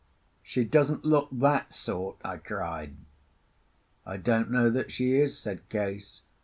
[0.41, 2.95] "She doesn't look that sort," I cried.
[4.03, 6.21] "I don't know that she is," said Case.